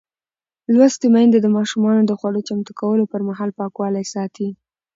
لوستې 0.73 1.07
میندې 1.13 1.39
د 1.41 1.47
ماشومانو 1.57 2.01
د 2.05 2.11
خوړو 2.19 2.41
چمتو 2.47 2.71
کولو 2.81 3.03
پر 3.11 3.21
مهال 3.29 3.49
پاکوالی 3.59 4.05
ساتي. 4.13 4.49